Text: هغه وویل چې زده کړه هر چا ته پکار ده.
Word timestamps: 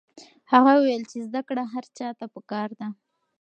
هغه 0.51 0.71
وویل 0.75 1.03
چې 1.11 1.17
زده 1.27 1.41
کړه 1.47 1.63
هر 1.73 1.85
چا 1.97 2.09
ته 2.19 2.25
پکار 2.35 2.69
ده. 2.79 2.87